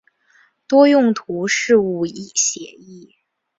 [0.67, 3.17] 多用途事务协议。